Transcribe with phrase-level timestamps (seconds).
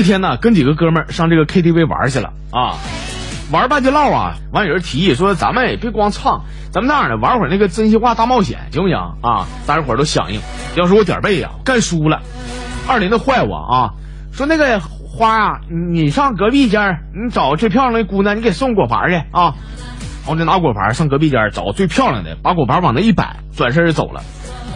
[0.00, 2.78] 那天呢，跟几个哥们儿上这个 KTV 玩去了啊，
[3.52, 9.46] 玩半截唠啊，完有人提议说，咱们也别光唱，咱们那样的玩会儿那个真心话大冒险，行不行啊？
[9.66, 10.40] 大家伙儿都响应。
[10.74, 12.22] 要是我点儿背呀，干输了，
[12.88, 13.92] 二林子坏我啊，
[14.32, 15.60] 说那个花啊，
[15.92, 19.52] 你上隔壁间儿，你找最漂亮的姑娘，你给送果盘去啊。
[20.26, 24.22] 我就拿果盘上隔壁间找最漂亮的，把果盘往那一摆，转身就走了。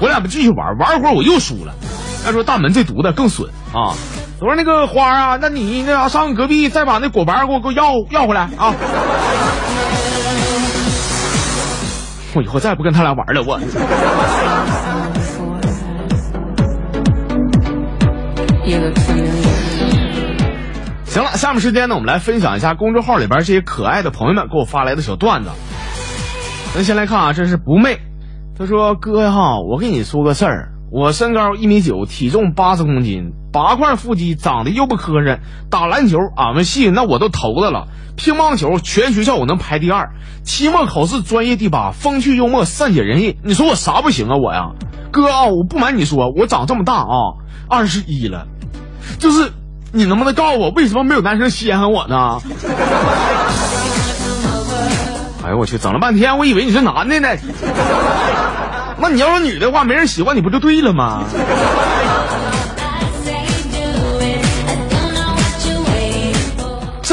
[0.02, 1.72] 我俩不继续玩，玩会儿我又输了。
[2.22, 3.96] 再说大门这犊子更损啊！
[4.44, 8.74] 我说那个花啊，那你那啥上隔壁再把那果盘给我给我要要回来啊！
[12.34, 13.58] 我以后再也不跟他俩玩了，我。
[21.06, 25.48] 行了，下面时间呢，我们来分享一下公众号里边这些可爱的朋友们给我发来的小段子。
[26.74, 27.98] 咱先来看啊，这是不媚，
[28.58, 29.32] 他说：“哥呀，
[29.66, 35.38] 我跟你说个事儿，我身高一米九，体重八十公斤，八块腹肌，长得又不磕碜。
[35.70, 40.08] 打篮球，俺们系那我都头子了；乒乓球，全学校我能排第二；
[40.42, 43.38] 期末考试专业第八，风趣幽默，善解人意。
[43.44, 44.34] 你说我啥不行啊？
[44.36, 44.70] 我呀，
[45.12, 47.38] 哥啊，我不瞒你说，我长这么大啊，
[47.68, 48.48] 二十一了，
[49.20, 49.52] 就是。”
[49.96, 52.40] 你能不能告诉我，为什么没有男生稀罕我呢？
[55.46, 57.28] 哎呦我去，整了半天，我以为你是男的呢。
[58.98, 61.22] 那你要是女的话，没人喜欢你不就对了吗？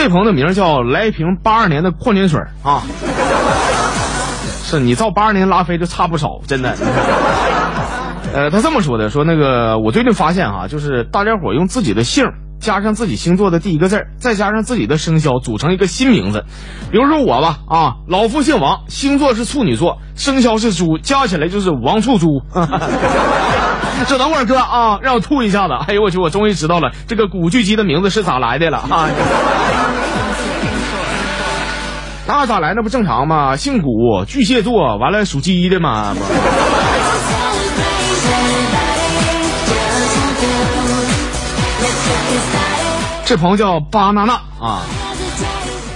[0.01, 2.81] 这朋友的名叫来一瓶八二年的矿泉水啊。
[4.65, 6.75] 是你照八二年拉菲就差不少，真的。
[8.33, 12.25] 呃，他这么说的，说那个我最近发现哈，就是大家伙用自己的姓。
[12.59, 16.45] 加上自己星座的第一个字儿，再加上自己的生肖，组成一个新名字。
[16.91, 22.27] 比如说我吧，啊，老夫姓王，星座是处女座，生肖是猪，加起来就是王处猪。
[24.07, 25.73] 这等会儿哥啊，让我吐一下子。
[25.87, 29.09] 哎呦我去，我终于知道了这个古巨基的名字是咋来的了啊！
[32.33, 32.73] 那咋来？
[32.73, 33.57] 那不正常吗？
[33.57, 36.15] 姓古，巨蟹座，完了属鸡的嘛。
[43.25, 44.81] 这朋友叫巴娜娜啊，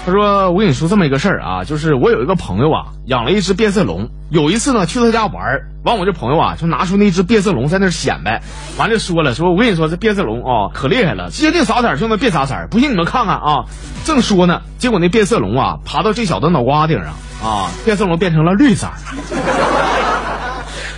[0.05, 4.09] 他说：“我跟你说这么一个事儿啊，就是我有一个朋友啊，养了一只变色龙。
[4.29, 8.43] 有一次呢，去他家玩儿，完我这朋友啊，就拿出那只变色龙在那显摆，
[8.77, 13.65] 完了说了，说我跟你说这变色龙啊可厉害了，接近啥色就能变啥色，不信你们看看啊。
[14.03, 18.87] 正说呢，结果那变色龙啊爬到这小子脑瓜顶上啊，变色龙变成了绿色。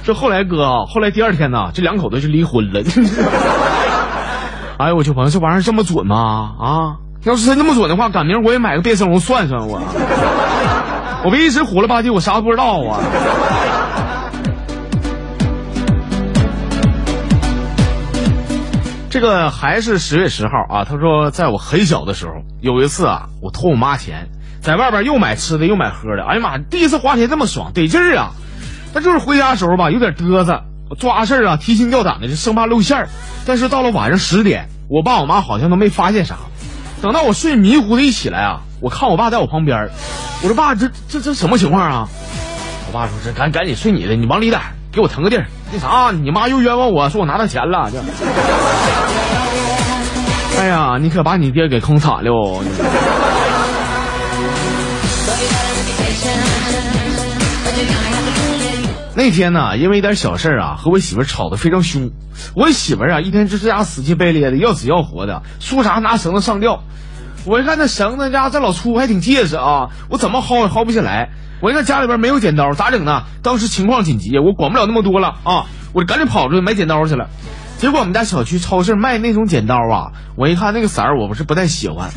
[0.03, 2.81] 这后来哥，后来第二天呢，这两口子就离婚了。”
[4.77, 6.51] 哎呦我去，朋友，这玩意儿这么准吗？
[6.59, 9.81] 啊，要是真那么准的话，赶明儿我也买个变色龙算算我。
[11.25, 12.99] 我别一直虎了吧唧，我啥都不知道啊。
[19.09, 24.29] 这个还是十月十号啊，他说，在我很小的时候，有一次啊，我偷我妈钱，
[24.61, 26.23] 在外边又买吃的又买喝的。
[26.23, 28.31] 哎呀妈，第一次花钱这么爽，得劲儿啊！
[28.93, 30.61] 但就是回家的时候吧，有点嘚瑟。
[30.89, 33.09] 我抓事儿啊，提心吊胆的，就生怕露馅儿。
[33.45, 36.35] 但是到了晚上十点，我爸我妈好像都没发现啥。
[37.01, 39.89] 等到我睡迷糊的一起来啊，我看我爸在我旁边，
[40.41, 42.07] 我说爸，这这这什么情况啊？
[42.87, 45.45] 我爸说这赶赶紧睡你的，你往里点，给我腾个地儿。
[45.71, 47.91] 那啥，你妈又冤枉我说我拿他钱了。
[50.57, 52.31] 哎呀，你可把你爹给坑惨了
[59.17, 62.11] 那天呢，因为一点小事儿啊，和我媳妇吵得非常凶。
[62.55, 66.83] 我媳妇啊，一天就这家死气白咧的，要死要活的，说啥拿绳子上吊。
[67.43, 71.29] 我一看那绳子家这老粗，还挺结实啊，我怎么薅也薅不下来。
[71.63, 73.23] 我一看家里边没有剪刀，咋整呢？
[73.41, 77.27] 当时情况紧急，我管不了那么多了啊，我就赶紧跑出去买剪刀去了。
[77.77, 82.13] 结果我们家小区超市卖那种剪刀啊，我一看那个色儿，我不是不太喜欢啊。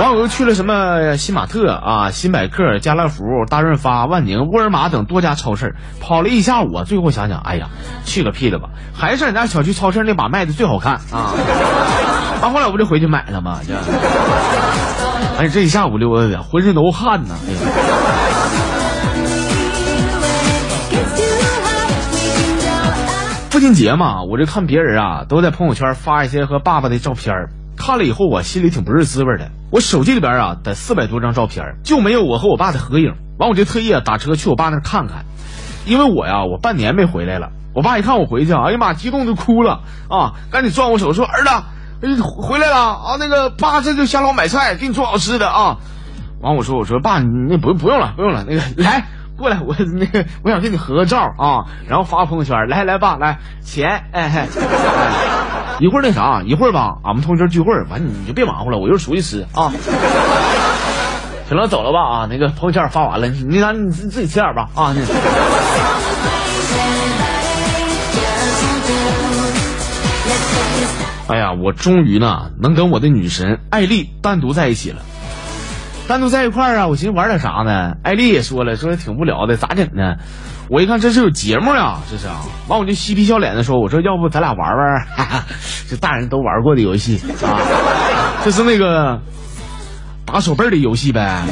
[0.00, 7.68] 完我又去了什么新玛特啊、新百客、家乐福、大润发、万宁、沃尔玛等多家超市，跑了一下午，最后想想，哎呀，
[8.04, 11.32] 去个屁的吧，还是俺家小区超市那把卖的最好看啊。
[12.42, 13.60] 完后来我不就回去买了吗？
[13.66, 13.74] 这，
[15.38, 17.34] 哎，这一下午溜达的，浑身都汗呢。
[17.48, 17.58] 哎呀。
[23.60, 29.50] 父亲节嘛，我这看别人啊都在朋友圈发一些和爸爸的照片看了以后我心里挺不是滋味的。
[29.70, 33.12] 我手机里边啊得四百多张照片，就没有我和我爸的合影。
[33.38, 35.26] 完我就特意打车去我爸那看看，
[35.84, 37.50] 因为我呀我半年没回来了。
[37.74, 45.76] 我爸一看我回去，哎呀妈，激动的哭了啊，赶紧攥我手说儿子，回来了啊，那个爸这就下楼买菜，给你做好吃的啊。
[46.40, 49.04] 完我说我说爸，你那不不用了不用了，那个来。
[49.40, 52.68] 过来，我那个我想跟你合个照啊， 然后发朋友圈。
[52.68, 54.46] 来来，爸，来钱，哎嘿，
[55.84, 59.72] 一会儿那啥，一会儿吧，俺们同学聚会，完你就别忙活了，我一会出去吃啊。
[61.48, 64.94] 行了，走了吧啊，那个朋友圈发完了，你那你自己吃点吧啊。
[71.28, 75.00] 哎呀，我终于呢能跟我的女神艾丽单独在一起了。
[76.10, 77.92] 单独在一块儿啊，我寻思玩点啥呢？
[78.02, 80.16] 艾丽也说了，说挺无聊的，咋整呢？
[80.68, 82.40] 我一看这是有节目呀，这是啊。
[82.66, 85.44] 完我就嬉皮笑脸的说，我说要不咱俩玩玩， 哈哈，
[85.88, 87.62] 就大人都玩过的游戏啊，
[88.44, 89.20] 这是那个
[90.26, 91.44] 打手背的游戏呗。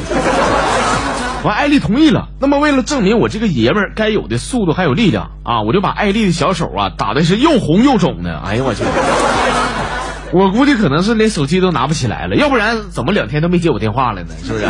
[1.45, 2.27] 完，艾丽同意了。
[2.41, 8.37] 那么为了证明我这个爷们儿该有的速度还有力量啊，我就把艾丽的小手啊打的是又红又肿的。
[8.39, 8.83] 哎呀我去！
[10.31, 14.33] 我估计可能是连手机都拿不起来了，要不然怎么两天都没接我电话了呢？
[14.43, 14.65] 是不是？